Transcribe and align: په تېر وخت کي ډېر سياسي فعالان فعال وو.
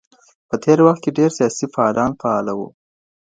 په 0.49 0.55
تېر 0.63 0.79
وخت 0.87 1.01
کي 1.03 1.11
ډېر 1.19 1.29
سياسي 1.37 1.65
فعالان 1.73 2.11
فعال 2.21 2.45
وو. 2.57 2.67